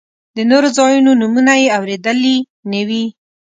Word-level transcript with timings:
د 0.35 0.37
نورو 0.49 0.69
ځایونو 0.77 1.11
نومونه 1.21 1.53
یې 1.61 1.67
اورېدلي 1.77 2.37
نه 2.71 2.81
وي. 2.87 3.05